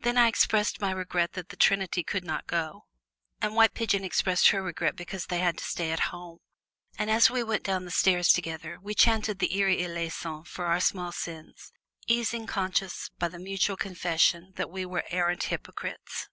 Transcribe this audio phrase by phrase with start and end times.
[0.00, 2.86] Then I expressed my regret that the trinity could not go,
[3.42, 6.38] and White Pigeon expressed her regret because they had to stay at home.
[6.98, 10.80] And as we went down the stairs together we chanted the Kyrie eleison for our
[10.80, 11.72] small sins,
[12.06, 16.30] easing conscience by the mutual confession that we were arrant hypocrites.